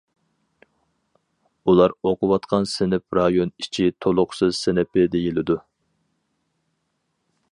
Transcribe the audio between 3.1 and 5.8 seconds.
رايون ئىچى تولۇقسىز سىنىپى دېيىلىدۇ.